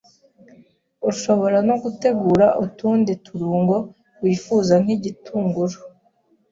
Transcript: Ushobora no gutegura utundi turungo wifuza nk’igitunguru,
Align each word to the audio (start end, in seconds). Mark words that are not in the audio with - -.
Ushobora 1.09 1.57
no 1.67 1.75
gutegura 1.83 2.47
utundi 2.65 3.11
turungo 3.25 3.75
wifuza 4.23 4.73
nk’igitunguru, 4.83 5.77